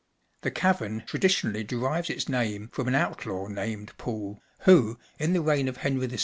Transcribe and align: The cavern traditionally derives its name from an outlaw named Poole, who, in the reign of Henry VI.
The 0.41 0.49
cavern 0.49 1.03
traditionally 1.05 1.63
derives 1.63 2.09
its 2.09 2.27
name 2.27 2.69
from 2.73 2.87
an 2.87 2.95
outlaw 2.95 3.45
named 3.49 3.95
Poole, 3.99 4.41
who, 4.61 4.97
in 5.19 5.33
the 5.33 5.41
reign 5.41 5.67
of 5.67 5.77
Henry 5.77 6.07
VI. 6.07 6.17